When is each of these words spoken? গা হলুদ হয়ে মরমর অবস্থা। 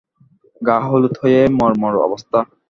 গা 0.61 0.77
হলুদ 0.87 1.13
হয়ে 1.21 1.41
মরমর 1.59 1.93
অবস্থা। 2.07 2.39